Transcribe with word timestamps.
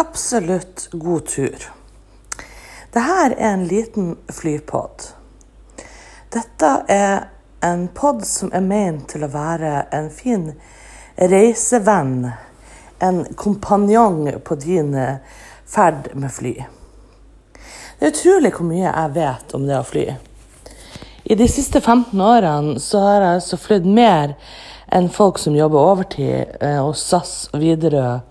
absolutt 0.00 0.88
god 0.92 1.26
tur. 1.26 1.72
Dette 2.92 3.00
er 3.24 3.34
en 3.38 3.66
liten 3.68 4.16
flypod. 4.32 5.04
Dette 6.32 6.70
er 6.88 7.28
en 7.60 7.88
pod 7.94 8.24
som 8.26 8.48
er 8.56 8.64
ment 8.64 9.10
til 9.12 9.26
å 9.26 9.30
være 9.30 9.84
en 9.94 10.08
fin 10.10 10.46
reisevenn. 11.20 12.30
En 12.98 13.22
kompanjong 13.36 14.24
på 14.44 14.56
din 14.64 14.96
ferd 15.68 16.10
med 16.14 16.32
fly. 16.32 16.54
Det 17.98 18.08
er 18.08 18.14
utrolig 18.14 18.54
hvor 18.56 18.66
mye 18.70 18.88
jeg 18.88 19.14
vet 19.18 19.54
om 19.54 19.68
det 19.68 19.76
å 19.76 19.86
fly. 19.86 20.06
I 21.30 21.36
de 21.36 21.46
siste 21.52 21.84
15 21.84 22.16
årene 22.24 22.80
så 22.80 23.04
har 23.04 23.20
jeg 23.20 23.36
altså 23.36 23.60
flydd 23.60 23.86
mer 23.86 24.34
enn 24.90 25.12
folk 25.12 25.38
som 25.38 25.54
jobber 25.54 25.92
overtid 25.92 26.56
eh, 26.58 26.80
hos 26.80 27.04
SAS 27.04 27.34
og 27.52 27.60
Widerøe 27.62 28.22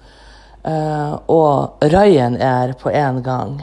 eh, 0.70 1.18
og 1.34 1.84
Ryanair 1.90 2.76
på 2.80 2.94
én 2.94 3.22
gang. 3.26 3.60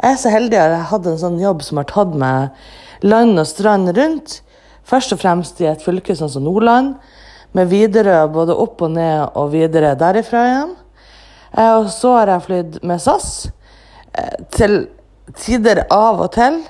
Jeg 0.00 0.14
er 0.14 0.20
så 0.20 0.32
heldig 0.32 0.58
at 0.58 0.74
jeg 0.74 0.90
hadde 0.90 1.10
en 1.12 1.22
sånn 1.22 1.40
jobb 1.40 1.62
som 1.64 1.80
har 1.80 1.88
tatt 1.90 2.14
meg 2.18 3.04
land 3.04 3.40
og 3.40 3.48
strand 3.48 3.92
rundt. 3.96 4.40
Først 4.88 5.14
og 5.14 5.20
fremst 5.22 5.60
i 5.62 5.68
et 5.70 5.82
fylke 5.84 6.16
sånn 6.16 6.32
som 6.32 6.46
Nordland, 6.46 6.96
med 7.56 7.70
Widerøe 7.70 8.28
både 8.30 8.54
opp 8.54 8.82
og 8.86 8.94
ned 8.94 9.36
og 9.38 9.50
videre 9.54 9.96
derifra 9.98 10.44
igjen. 10.48 10.76
Eh, 11.56 11.74
og 11.78 11.90
så 11.94 12.14
har 12.18 12.34
jeg 12.34 12.46
flydd 12.46 12.78
med 12.86 13.02
SAS 13.02 13.30
eh, 14.14 14.38
til 14.54 14.84
tider 15.36 15.84
av 15.90 16.22
og 16.26 16.32
til. 16.36 16.60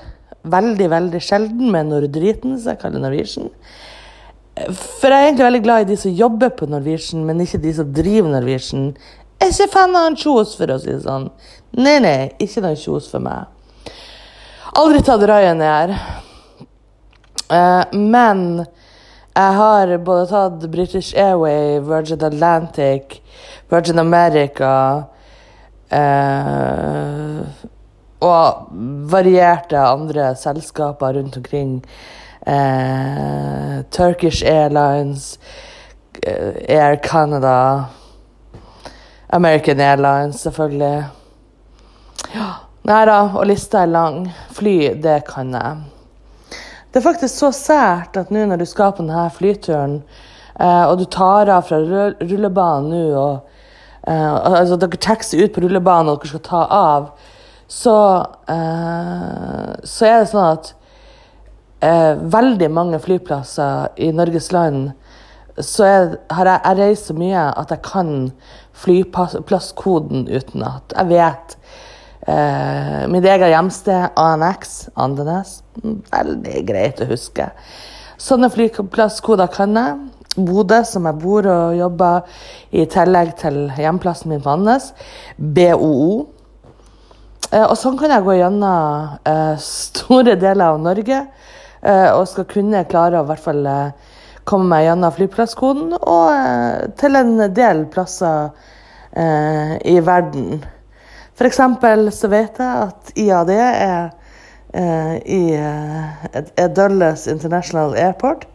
Veldig, 0.41 0.89
veldig 0.89 1.21
sjelden 1.21 1.69
med 1.73 1.91
Nordriten, 1.91 2.57
som 2.57 2.73
jeg 2.73 2.81
kaller 2.81 3.03
Norwegian. 3.03 3.51
For 4.67 5.07
jeg 5.07 5.15
er 5.15 5.27
egentlig 5.29 5.45
veldig 5.45 5.63
glad 5.63 5.83
i 5.83 5.89
de 5.91 5.97
som 6.01 6.13
jobber 6.17 6.51
på 6.57 6.67
Norwegian, 6.69 7.23
men 7.25 7.43
ikke 7.43 7.61
de 7.61 7.73
som 7.77 7.93
driver 7.93 8.33
Norwegian. 8.33 8.91
Jeg 9.41 9.49
er 9.49 9.53
ikke 9.55 9.73
fan 9.73 9.95
av 9.97 10.03
en 10.05 10.15
kjos, 10.21 10.51
for 10.53 10.69
å 10.69 10.75
si 10.77 10.91
det 10.91 10.99
sånn. 11.01 11.23
Nei, 11.81 11.95
nei, 12.03 12.27
ikke 12.37 12.61
noen 12.61 12.75
kjos 12.77 13.07
for 13.09 13.23
meg. 13.25 13.47
Aldri 14.77 14.99
tatt 15.01 15.23
Ryanair. 15.25 15.95
Uh, 17.49 17.81
men 17.97 18.43
jeg 18.61 19.55
har 19.57 19.93
både 20.05 20.27
tatt 20.29 20.67
British 20.69 21.15
Airway, 21.17 21.79
Virgin 21.81 22.21
Atlantic, 22.27 23.17
Virgin 23.73 23.97
America 24.03 24.73
uh, 25.89 27.41
og 28.21 28.75
varierte 29.09 29.81
andre 29.81 30.35
selskaper 30.37 31.17
rundt 31.17 31.39
omkring. 31.41 31.79
Uh, 32.45 33.81
Turkish 33.89 34.45
Airlines, 34.45 35.39
Air 36.21 37.01
Canada, 37.01 37.89
American 39.31 39.79
Airlines, 39.79 40.41
selvfølgelig. 40.43 41.05
Ja, 42.35 42.49
Nei 42.89 43.03
da, 43.05 43.19
og 43.37 43.45
lista 43.45 43.83
er 43.83 43.91
lang. 43.93 44.23
Fly, 44.57 44.75
det 45.03 45.19
kan 45.27 45.53
jeg. 45.53 45.81
Det 46.91 46.99
er 46.99 47.05
faktisk 47.05 47.43
så 47.43 47.51
sært 47.53 48.17
at 48.17 48.31
nå 48.33 48.47
når 48.49 48.63
du 48.63 48.65
skal 48.65 48.95
på 48.95 49.05
denne 49.05 49.27
flyturen, 49.35 49.99
eh, 50.57 50.85
og 50.89 50.97
du 50.99 51.05
tar 51.05 51.51
av 51.53 51.67
fra 51.69 51.77
rullebanen 51.77 52.89
nå, 52.89 53.03
og 53.15 54.09
eh, 54.09 54.33
altså 54.33 54.79
dere 54.81 54.97
taxier 54.97 55.45
ut 55.45 55.53
på 55.53 55.63
rullebanen 55.63 56.09
og 56.09 56.23
dere 56.23 56.33
skal 56.33 56.43
ta 56.47 56.63
av, 56.79 57.07
så, 57.71 57.95
eh, 58.49 59.69
så 59.93 60.09
er 60.09 60.17
det 60.17 60.31
sånn 60.33 60.49
at 60.49 60.73
eh, 61.85 62.17
veldig 62.33 62.71
mange 62.73 62.99
flyplasser 63.05 63.93
i 64.01 64.09
Norges 64.11 64.49
land 64.51 64.89
så 65.65 65.87
jeg, 65.87 66.19
har 66.33 66.49
jeg, 66.49 66.61
jeg 66.65 66.79
reist 66.79 67.09
så 67.09 67.15
mye 67.17 67.45
at 67.61 67.71
jeg 67.73 67.83
kan 67.85 68.11
flyplasskoden 68.81 70.27
utenat. 70.29 70.95
Jeg 70.95 71.09
vet 71.11 71.55
eh, 72.27 73.03
mitt 73.11 73.25
eget 73.27 73.51
hjemsted, 73.53 74.11
ANX, 74.19 74.87
Andenes. 74.95 75.59
Veldig 75.81 76.63
greit 76.67 77.01
å 77.03 77.09
huske. 77.11 77.51
Sånne 78.21 78.51
flyplasskoder 78.53 79.51
kan 79.53 79.77
jeg. 79.77 79.99
Bodø, 80.31 80.77
som 80.87 81.09
jeg 81.09 81.19
bor 81.19 81.47
og 81.51 81.73
jobber 81.75 82.37
i 82.71 82.85
tillegg 82.87 83.33
til 83.41 83.65
hjemplassen 83.75 84.31
min 84.31 84.43
på 84.43 84.53
Andenes. 84.53 84.93
BOO. 85.35 86.29
Eh, 87.51 87.65
og 87.65 87.75
sånn 87.79 87.99
kan 87.99 88.13
jeg 88.13 88.23
gå 88.23 88.37
gjennom 88.39 89.17
eh, 89.27 89.55
store 89.59 90.37
deler 90.39 90.71
av 90.71 90.79
Norge 90.79 91.17
eh, 91.19 92.09
og 92.13 92.29
skal 92.31 92.47
kunne 92.47 92.85
klare 92.87 93.19
å 93.19 93.25
i 93.25 93.31
hvert 93.31 93.43
fall 93.43 93.67
eh, 93.67 94.15
komme 94.51 94.67
meg 94.73 94.85
gjennom 94.85 95.15
flyplasskoden 95.15 95.95
og 95.97 96.27
eh, 96.35 96.91
til 96.99 97.17
en 97.17 97.33
del 97.55 97.85
plasser 97.93 98.51
eh, 99.15 99.75
i 99.87 99.97
verden. 100.03 100.61
Eksempel 101.41 102.11
så 102.13 102.29
vet 102.29 102.59
jeg 102.61 102.81
at 102.85 103.11
IAD 103.17 103.49
er 103.55 104.11
eh, 104.77 105.15
i 105.25 105.41
eh, 105.57 106.67
Dulles 106.75 107.25
International 107.31 107.95
Airport 107.97 108.45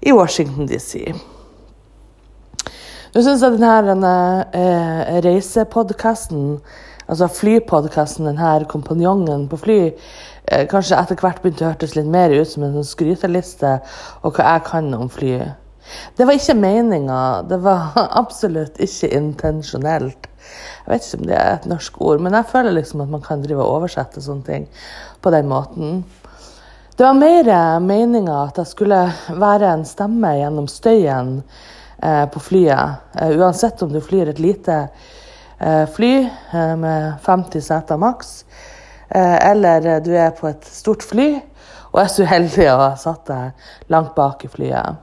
i 0.00 0.12
Washington 0.12 0.66
DC. 0.66 1.14
Nå 3.14 3.22
syns 3.24 3.44
jeg 3.46 3.60
denne 3.86 4.16
eh, 4.52 5.14
reisepodkasten, 5.24 6.58
altså 7.06 7.30
flypodkasten, 7.32 8.26
denne 8.28 8.66
kompanjongen 8.68 9.46
på 9.48 9.60
fly, 9.62 9.78
kanskje 10.70 10.98
etter 11.00 11.18
hvert 11.18 11.40
begynte 11.42 11.64
å 11.64 11.70
hørtes 11.72 11.96
litt 11.96 12.08
mer 12.10 12.30
ut 12.30 12.48
som 12.48 12.62
en 12.62 12.76
sånn 12.76 12.86
skryteliste 12.86 13.78
og 14.22 14.36
hva 14.36 14.52
jeg 14.54 14.66
kan 14.68 14.92
om 14.94 15.08
fly. 15.10 15.40
Det 16.16 16.26
var 16.26 16.38
ikke 16.38 16.58
meninga. 16.58 17.20
Det 17.48 17.58
var 17.62 17.96
absolutt 18.22 18.78
ikke 18.82 19.10
intensjonelt. 19.16 20.28
Jeg 20.86 20.92
vet 20.92 21.06
ikke 21.06 21.20
om 21.20 21.26
det 21.26 21.38
er 21.38 21.52
et 21.56 21.66
norsk 21.70 21.98
ord, 22.06 22.22
men 22.22 22.36
jeg 22.38 22.50
føler 22.52 22.76
liksom 22.76 23.02
at 23.02 23.10
man 23.10 23.24
kan 23.24 23.42
drive 23.42 23.64
og 23.64 23.80
oversette 23.80 24.22
sånne 24.22 24.46
ting 24.46 24.68
på 25.22 25.32
den 25.34 25.50
måten. 25.50 26.04
Det 26.96 27.04
var 27.04 27.18
mer 27.18 27.50
meninga 27.82 28.38
at 28.46 28.62
jeg 28.62 28.70
skulle 28.70 29.00
være 29.36 29.72
en 29.74 29.84
stemme 29.84 30.30
gjennom 30.38 30.68
støyen 30.70 31.40
eh, 31.42 32.24
på 32.30 32.40
flyet. 32.40 33.02
Eh, 33.18 33.34
uansett 33.36 33.82
om 33.84 33.92
du 33.92 33.98
flyr 34.00 34.30
et 34.30 34.40
lite 34.40 34.78
eh, 35.58 35.84
fly 35.92 36.14
eh, 36.22 36.72
med 36.78 37.18
50 37.26 37.66
seter 37.66 38.00
maks, 38.00 38.38
Eh, 38.46 38.76
eller 39.10 40.00
du 40.02 40.10
er 40.18 40.32
på 40.34 40.48
et 40.50 40.64
stort 40.66 41.04
fly 41.06 41.28
og 41.96 42.02
er 42.02 42.08
så 42.12 42.26
uheldig 42.26 42.66
å 42.68 42.78
ha 42.80 42.88
satt 43.00 43.28
deg 43.30 43.92
langt 43.92 44.14
bak 44.16 44.44
i 44.44 44.50
flyet. 44.52 44.98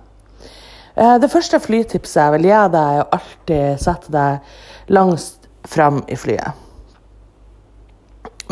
Eh, 0.95 1.15
det 1.17 1.29
første 1.33 1.57
flytipset 1.61 2.19
jeg 2.21 2.33
vil 2.35 2.49
gi 2.51 2.59
deg, 2.75 2.83
er 2.83 3.01
å 3.01 3.07
alltid 3.17 3.81
sette 3.81 4.13
deg 4.13 4.93
langst 4.93 5.49
fram 5.65 6.03
i 6.05 6.17
flyet. 6.19 6.59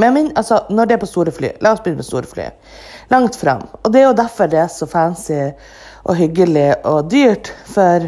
Min, 0.01 0.31
altså, 0.39 0.63
når 0.71 0.87
det 0.87 0.95
er 0.95 1.01
på 1.01 1.09
store 1.09 1.33
fly 1.35 1.49
La 1.61 1.73
oss 1.75 1.81
begynne 1.83 1.99
med 1.99 2.07
store 2.07 2.25
fly. 2.25 2.47
Langt 3.11 3.35
fram. 3.37 3.67
Og 3.83 3.91
det 3.93 3.99
er 4.01 4.07
jo 4.07 4.17
derfor 4.17 4.49
det 4.49 4.61
er 4.63 4.71
så 4.71 4.87
fancy 4.89 5.37
og 6.07 6.15
hyggelig 6.17 6.69
og 6.89 7.11
dyrt. 7.11 7.51
For 7.69 8.07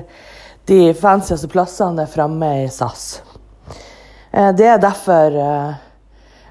de 0.71 0.79
fancyeste 0.97 1.51
plassene 1.51 2.07
er 2.07 2.09
framme 2.09 2.49
i 2.63 2.69
SAS. 2.73 3.19
Eh, 4.31 4.49
det 4.57 4.71
er 4.71 4.81
derfor 4.81 5.37
Eh, 5.43 5.73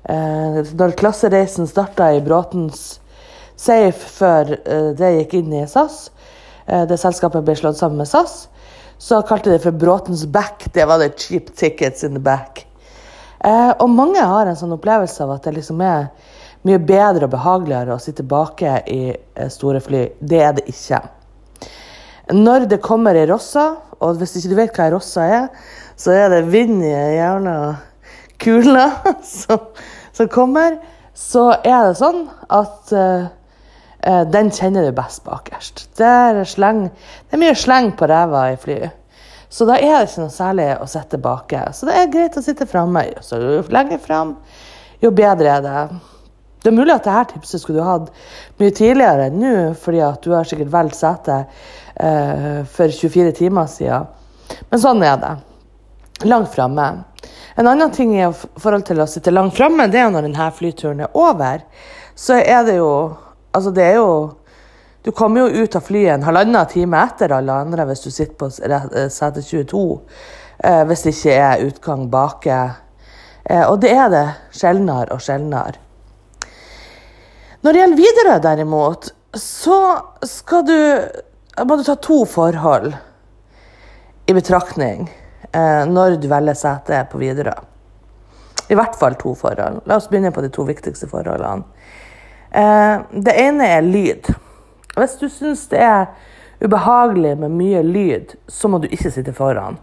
når 0.08 0.96
klassereisen 0.98 1.68
starta 1.70 2.08
i 2.14 2.20
Bråtens 2.24 3.00
Safe 3.56 4.08
før 4.16 4.56
eh, 4.64 4.90
det 4.98 5.12
gikk 5.18 5.36
inn 5.38 5.52
i 5.54 5.66
SAS, 5.70 6.10
eh, 6.66 6.82
det 6.90 6.98
selskapet 6.98 7.44
ble 7.46 7.54
slått 7.54 7.78
sammen 7.78 8.00
med 8.02 8.10
SAS, 8.10 8.48
så 8.98 9.20
kalte 9.26 9.50
de 9.50 9.56
det 9.56 9.62
for 9.62 9.76
Bråtens 9.78 10.24
back. 10.26 10.66
Det 10.74 10.86
var 10.90 10.98
det 10.98 11.14
cheap 11.20 11.52
tickets 11.54 12.02
in 12.04 12.14
the 12.18 12.22
back. 12.22 12.66
og 13.78 13.88
mange 13.90 14.22
har 14.22 14.46
en 14.46 14.56
sånn 14.56 14.74
opplevelse 14.74 15.24
av 15.24 15.32
at 15.34 15.42
det 15.42 15.56
liksom 15.56 15.80
er 15.82 16.04
mye 16.62 16.78
bedre 16.78 17.26
og 17.26 17.32
behageligere 17.32 17.96
å 17.96 18.02
sitte 18.02 18.22
bake 18.22 18.76
i 18.86 19.00
store 19.50 19.80
fly. 19.82 20.04
Det 20.20 20.38
er 20.38 20.52
det 20.54 20.68
ikke. 20.70 21.00
Når 22.30 22.68
det 22.70 22.78
kommer 22.84 23.18
ei 23.18 23.26
rossa, 23.26 23.64
og 23.98 24.20
hvis 24.20 24.36
ikke 24.38 24.52
du 24.52 24.58
vet 24.60 24.76
hva 24.76 24.86
ei 24.86 24.94
rossa 24.94 25.24
er, 25.26 25.48
så 25.98 26.14
er 26.14 26.30
det 26.30 26.44
vind 26.52 26.84
i 26.86 26.92
jævla 26.92 27.56
kula 28.42 28.86
som, 29.26 29.66
som, 30.22 30.32
kommer, 30.32 30.78
så 31.14 31.50
er 31.60 31.88
det 31.88 31.98
sånn 31.98 32.24
at 32.52 32.92
uh, 32.94 33.28
den 34.32 34.50
kjenner 34.54 34.86
du 34.86 34.94
best 34.96 35.22
bakerst. 35.26 35.88
Det 35.98 36.08
er, 36.08 36.42
sleng, 36.48 36.86
det 37.28 37.36
er 37.36 37.42
mye 37.42 37.58
sleng 37.58 37.92
på 37.98 38.08
ræva 38.10 38.48
i 38.52 38.58
flyet. 38.60 38.98
Så 39.52 39.66
da 39.68 39.76
er 39.76 39.98
det 40.00 40.08
ikke 40.08 40.22
noe 40.24 40.32
særlig 40.32 40.68
å 40.80 40.86
sitte 40.88 41.18
baki. 41.20 41.60
Så 41.76 41.84
det 41.84 41.98
er 41.98 42.08
greit 42.14 42.38
å 42.40 42.42
sitte 42.44 42.64
framme. 42.64 43.04
Så 43.20 43.36
jo 43.36 43.60
lenger 43.68 44.00
fram, 44.00 44.38
jo 45.02 45.10
bedre 45.12 45.58
er 45.58 45.66
det. 45.66 45.82
Det 46.62 46.70
er 46.70 46.76
mulig 46.78 46.94
at 46.94 47.04
dette 47.04 47.34
tipset 47.34 47.60
skulle 47.60 47.82
du 47.82 47.84
hatt 47.84 48.08
mye 48.62 48.72
tidligere 48.72 49.26
enn 49.28 49.40
nå, 49.42 49.54
fordi 49.76 50.00
at 50.06 50.24
du 50.24 50.32
har 50.32 50.48
sikkert 50.48 50.72
valgt 50.72 50.96
sete 50.96 51.42
uh, 51.44 52.62
for 52.72 52.94
24 52.96 53.34
timer 53.42 53.68
siden. 53.68 54.08
Men 54.70 54.80
sånn 54.80 55.04
er 55.04 55.20
det. 55.20 55.34
Langt 56.30 56.52
framme. 56.54 56.88
En 57.56 57.68
annen 57.68 57.90
ting 57.92 58.14
i 58.16 58.28
forhold 58.32 58.86
til 58.88 59.02
å 59.02 59.08
sitte 59.10 59.34
langt 59.34 59.56
framme, 59.56 59.88
det 59.92 60.00
er 60.00 60.12
når 60.12 60.28
denne 60.28 60.50
flyturen 60.56 61.02
er 61.04 61.16
over. 61.18 61.64
Så 62.14 62.40
er 62.40 62.64
det 62.68 62.78
jo 62.80 62.92
Altså, 63.52 63.68
det 63.68 63.82
er 63.84 63.98
jo 63.98 64.32
Du 65.04 65.10
kommer 65.12 65.42
jo 65.42 65.64
ut 65.64 65.74
av 65.76 65.82
flyet 65.84 66.14
en 66.14 66.22
halvannen 66.24 66.68
time 66.70 66.96
etter 67.04 67.34
alle 67.36 67.52
andre 67.52 67.84
hvis 67.84 68.04
du 68.06 68.10
sitter 68.10 68.36
på 68.38 68.48
sete 68.48 69.42
22. 69.42 69.82
Eh, 70.64 70.84
hvis 70.88 71.02
det 71.02 71.12
ikke 71.12 71.34
er 71.36 71.64
utgang 71.66 72.06
bake 72.08 72.58
Eh, 73.44 73.64
og 73.66 73.80
det 73.82 73.92
er 73.94 74.10
det 74.12 74.26
sjeldnere 74.54 75.10
og 75.14 75.22
sjeldnere. 75.22 75.80
Når 77.62 77.72
det 77.74 77.82
gjelder 77.82 78.00
Widerøe, 78.00 78.42
derimot, 78.42 79.10
så 79.38 79.78
skal 80.26 80.64
du, 80.66 80.78
må 81.62 81.78
du 81.78 81.84
ta 81.86 81.96
to 82.02 82.22
forhold 82.28 82.92
i 84.26 84.34
betraktning 84.34 85.06
eh, 85.54 85.84
når 85.88 86.16
du 86.22 86.28
velger 86.30 86.58
sete 86.58 87.04
på 87.10 87.20
Widerøe. 87.22 87.68
I 88.70 88.78
hvert 88.78 88.96
fall 88.96 89.16
to 89.20 89.34
forhold. 89.36 89.82
La 89.86 89.98
oss 89.98 90.08
begynne 90.08 90.32
på 90.32 90.44
de 90.44 90.50
to 90.52 90.64
viktigste 90.64 91.08
forholdene. 91.10 91.64
Eh, 92.50 92.98
det 93.12 93.36
ene 93.40 93.68
er 93.76 93.84
lyd. 93.84 94.28
Hvis 94.96 95.16
du 95.20 95.28
syns 95.32 95.66
det 95.72 95.80
er 95.84 96.06
ubehagelig 96.62 97.36
med 97.40 97.56
mye 97.56 97.82
lyd, 97.82 98.36
så 98.48 98.68
må 98.68 98.80
du 98.80 98.88
ikke 98.90 99.10
sitte 99.12 99.34
foran. 99.36 99.78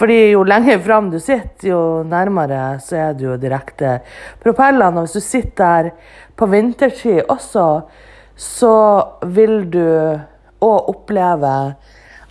Fordi 0.00 0.30
jo 0.30 0.44
lenger 0.48 0.78
fram 0.80 1.10
du 1.12 1.18
sitter, 1.20 1.66
jo 1.68 1.80
nærmere 2.08 2.78
så 2.80 2.96
er 2.96 3.16
du 3.18 3.26
jo 3.26 3.36
direkte 3.36 3.98
propellene. 4.40 5.02
Og 5.02 5.08
hvis 5.08 5.18
du 5.18 5.20
sitter 5.20 5.58
der 5.60 5.90
på 6.40 6.48
vintertid 6.48 7.26
også, 7.28 7.66
så 8.40 8.76
vil 9.28 9.66
du 9.68 9.84
òg 10.64 10.88
oppleve 10.94 11.52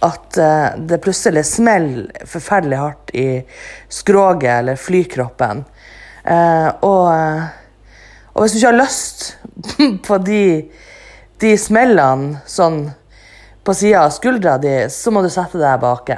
at 0.05 0.37
eh, 0.37 0.69
det 0.89 1.01
plutselig 1.03 1.45
smeller 1.47 2.25
forferdelig 2.29 2.77
hardt 2.79 3.09
i 3.17 3.43
skroget 3.91 4.59
eller 4.59 4.75
flykroppen. 4.79 5.57
Eh, 6.23 6.69
og, 6.87 7.07
og 8.33 8.41
hvis 8.41 8.51
du 8.53 8.57
ikke 8.59 8.71
har 8.71 8.81
lyst 8.81 9.17
på 10.07 10.15
de, 10.23 10.43
de 11.43 11.51
smellene 11.59 12.27
sånn 12.47 12.91
på 13.63 13.73
sida 13.75 14.03
av 14.05 14.11
skuldra 14.15 14.57
di, 14.57 14.89
så 14.89 15.11
må 15.13 15.21
du 15.21 15.29
sette 15.29 15.57
deg 15.61 15.79
baki. 15.83 16.15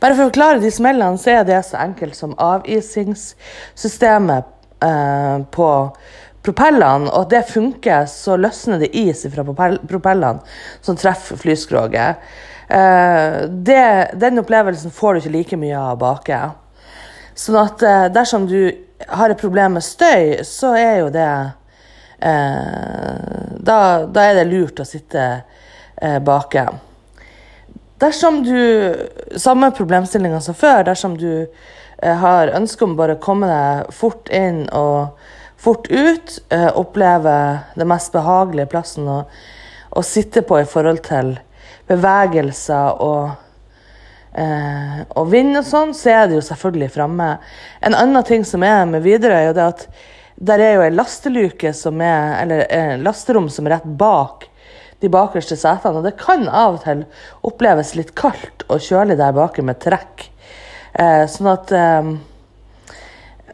Bare 0.00 0.14
for 0.16 0.22
å 0.24 0.28
forklare 0.30 0.62
de 0.62 0.70
smellene, 0.74 1.18
så 1.20 1.30
er 1.36 1.44
det 1.46 1.66
så 1.68 1.76
enkelt 1.84 2.14
som 2.18 2.38
avisingssystemet 2.40 4.44
eh, 4.82 5.38
på 5.54 5.68
propellene. 6.42 7.10
Og 7.10 7.28
det 7.30 7.44
funker, 7.50 8.06
så 8.10 8.36
løsner 8.40 8.80
det 8.80 8.92
is 8.96 9.26
fra 9.32 9.44
propellene 9.44 10.40
som 10.80 10.98
treffer 10.98 11.40
flyskroget. 11.40 12.30
Eh, 12.70 13.42
den 14.14 14.38
opplevelsen 14.38 14.92
får 14.94 15.14
du 15.14 15.20
ikke 15.20 15.36
like 15.36 15.58
mye 15.58 15.78
av 15.78 15.98
baki. 16.00 16.38
Sånn 17.34 17.58
at 17.58 17.82
eh, 17.82 18.04
dersom 18.14 18.46
du 18.50 18.70
har 19.08 19.32
et 19.32 19.40
problem 19.40 19.78
med 19.78 19.84
støy, 19.84 20.38
så 20.46 20.74
er 20.78 21.00
jo 21.00 21.08
det 21.14 21.30
eh, 22.20 23.18
da, 23.58 23.80
da, 24.06 24.22
er 24.22 24.38
det 24.38 24.46
lurt 24.52 24.80
å 24.80 24.86
sitte 24.86 25.26
eh. 26.00 26.20
Dersom 28.00 28.40
du 28.46 28.56
Samme 29.36 29.70
problemstillinga 29.76 30.40
som 30.40 30.56
før. 30.56 30.84
Dersom 30.86 31.18
du 31.18 31.46
har 32.00 32.48
ønske 32.56 32.86
om 32.86 32.94
bare 32.96 33.18
å 33.18 33.20
komme 33.20 33.46
deg 33.50 33.90
fort 33.92 34.30
inn 34.32 34.62
og 34.72 35.18
fort 35.60 35.90
ut, 35.90 36.38
eh, 36.48 36.70
oppleve 36.76 37.36
den 37.76 37.88
mest 37.90 38.12
behagelige 38.12 38.70
plassen 38.72 39.08
å, 39.08 39.18
å, 39.90 40.02
sitte 40.06 40.42
på 40.46 40.60
i 40.60 40.68
forhold 40.68 41.02
til 41.04 41.34
bevegelser 41.90 43.02
og, 43.04 43.34
eh, 44.32 45.02
og 45.20 45.28
vind 45.32 45.60
og 45.60 45.66
sånn, 45.68 45.92
så 45.96 46.14
er 46.14 46.30
det 46.30 46.38
jo 46.38 46.46
selvfølgelig 46.48 46.94
framme. 46.94 47.34
En 47.84 47.98
annen 47.98 48.24
ting 48.24 48.46
som 48.48 48.64
er 48.64 48.86
med 48.88 49.04
Widerøe, 49.04 49.42
er 49.42 49.50
jo 49.50 49.58
det 49.58 49.66
at 49.74 49.84
der 50.40 50.62
er 50.64 50.78
jo 50.78 50.86
ei 50.86 50.94
lasteluke 50.94 51.74
som 51.76 52.00
er, 52.00 52.38
eller 52.40 52.64
en 52.72 53.04
lasterom 53.04 53.50
som 53.52 53.68
er 53.68 53.76
rett 53.76 53.90
bak 54.00 54.46
de 55.04 55.10
bakerste 55.12 55.58
setene. 55.60 56.00
Og 56.00 56.06
det 56.08 56.16
kan 56.20 56.46
av 56.48 56.78
og 56.78 56.84
til 56.86 57.04
oppleves 57.44 57.92
litt 57.98 58.14
kaldt 58.16 58.64
og 58.68 58.80
kjølig 58.80 59.18
der 59.20 59.36
baki 59.36 59.64
med 59.66 59.82
trekk. 59.84 60.30
Eh, 60.96 61.26
sånn 61.28 61.52
at 61.52 61.70
eh, 61.76 62.10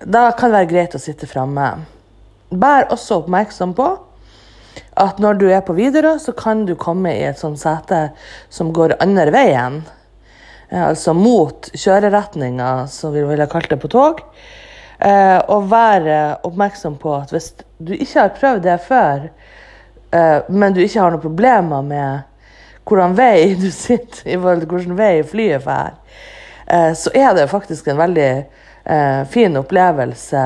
Da 0.07 0.23
kan 0.37 0.53
det 0.53 0.61
være 0.61 0.71
greit 0.71 0.95
å 0.95 1.03
sitte 1.03 1.27
framme. 1.27 1.96
Vær 2.51 2.91
også 2.95 3.23
oppmerksom 3.23 3.75
på 3.77 3.89
at 4.97 5.19
når 5.21 5.41
du 5.41 5.47
er 5.51 5.65
på 5.65 5.75
Widerøe, 5.77 6.19
så 6.21 6.33
kan 6.37 6.65
du 6.69 6.75
komme 6.79 7.13
i 7.17 7.25
et 7.27 7.41
sånt 7.41 7.61
sete 7.61 8.11
som 8.53 8.73
går 8.77 8.97
andre 9.03 9.33
veien. 9.35 9.83
Eh, 10.69 10.85
altså 10.89 11.15
mot 11.17 11.69
kjøreretninga, 11.75 12.87
som 12.93 13.13
vi 13.17 13.25
ville 13.27 13.49
kalt 13.51 13.71
det 13.73 13.81
på 13.83 13.91
tog. 13.93 14.23
Eh, 14.99 15.39
og 15.53 15.69
vær 15.73 16.09
oppmerksom 16.47 16.97
på 17.01 17.13
at 17.19 17.35
hvis 17.35 17.53
du 17.79 17.93
ikke 17.97 18.21
har 18.21 18.37
prøvd 18.39 18.65
det 18.65 18.81
før, 18.87 19.29
Eh, 20.11 20.39
men 20.49 20.75
du 20.75 20.81
ikke 20.83 21.01
har 21.01 21.13
noen 21.13 21.23
problemer 21.23 21.83
med 21.83 22.87
hvordan 22.87 23.17
vei 23.19 23.55
du 23.63 23.71
sitter 23.75 24.23
i 24.29 24.37
forhold 24.37 24.63
til 24.63 24.73
hvordan 24.73 24.99
vei 24.99 25.15
flyet 25.27 25.65
drar, 25.67 25.97
uh, 26.71 26.93
så 26.95 27.11
er 27.15 27.35
det 27.35 27.51
faktisk 27.51 27.89
en 27.89 28.03
veldig 28.05 28.31
fin 29.27 29.59
opplevelse 29.59 30.41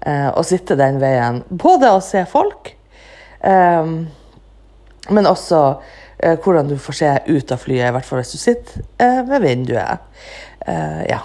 å 0.00 0.42
sitte 0.46 0.78
den 0.80 0.96
veien. 1.00 1.42
Både 1.48 1.90
å 1.92 1.98
se 2.00 2.22
folk, 2.28 2.70
men 3.42 5.28
også 5.28 5.60
hvordan 6.44 6.70
du 6.70 6.78
får 6.80 6.96
se 6.96 7.10
ut 7.26 7.52
av 7.52 7.60
flyet, 7.60 7.88
i 7.88 7.92
hvert 7.92 8.08
fall 8.08 8.22
hvis 8.22 8.32
du 8.32 8.40
sitter 8.40 9.20
ved 9.28 9.44
vinduet. 9.44 10.00
ja. 11.10 11.20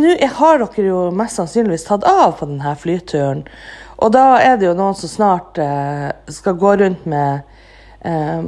Nå 0.00 0.14
har 0.40 0.62
dere 0.62 0.86
jo 0.86 1.00
mest 1.12 1.36
sannsynligvis 1.36 1.84
tatt 1.90 2.06
av 2.08 2.38
på 2.38 2.48
denne 2.48 2.72
flyturen. 2.80 3.44
Og 4.00 4.12
da 4.14 4.38
er 4.40 4.56
det 4.56 4.64
jo 4.64 4.76
noen 4.76 4.96
som 4.96 5.10
snart 5.12 5.58
eh, 5.60 6.08
skal 6.32 6.56
gå 6.60 6.72
rundt 6.80 7.02
med 7.10 7.42
eh, 8.08 8.46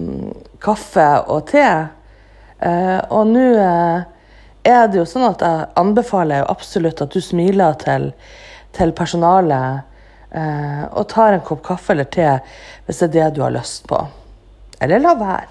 kaffe 0.64 1.08
og 1.28 1.44
te. 1.50 1.66
Eh, 2.62 3.00
og 3.12 3.28
nå 3.28 3.44
eh, 3.60 4.06
er 4.64 4.87
det 4.88 5.00
jo 5.00 5.06
sånn 5.09 5.26
at 5.26 5.43
jeg 5.44 5.69
anbefaler 5.81 6.43
jo 6.43 6.50
absolutt 6.53 7.03
at 7.05 7.14
du 7.14 7.20
smiler 7.25 7.75
til, 7.82 8.11
til 8.76 8.94
personalet 8.97 9.82
eh, 10.31 10.85
og 10.91 11.09
tar 11.12 11.37
en 11.37 11.44
kopp 11.47 11.64
kaffe 11.67 11.94
eller 11.94 12.11
te 12.12 12.29
hvis 12.87 13.03
det 13.03 13.09
er 13.09 13.17
det 13.17 13.29
du 13.37 13.43
har 13.47 13.55
lyst 13.55 13.87
på. 13.91 13.99
Eller 14.82 15.03
la 15.03 15.17
være. 15.19 15.50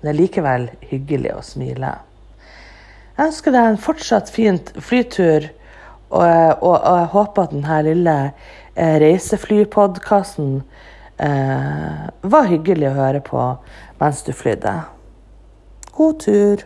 Men 0.00 0.08
det 0.08 0.12
er 0.12 0.20
likevel 0.20 0.68
hyggelig 0.92 1.34
å 1.36 1.44
smile. 1.44 1.94
Jeg 3.16 3.30
ønsker 3.32 3.52
deg 3.52 3.66
en 3.68 3.80
fortsatt 3.80 4.30
fin 4.32 4.60
flytur, 4.80 5.50
og, 6.10 6.24
og, 6.24 6.74
og 6.74 6.96
jeg 7.02 7.10
håper 7.12 7.44
at 7.44 7.52
denne 7.54 7.82
lille 7.86 8.16
Eh, 8.80 8.98
reiseflypodkasten 9.00 10.62
eh, 11.16 12.04
var 12.20 12.46
hyggelig 12.48 12.86
å 12.88 12.94
høre 12.96 13.20
på 13.20 13.42
mens 14.00 14.22
du 14.24 14.30
flydde. 14.32 14.72
God 15.96 16.20
tur. 16.22 16.62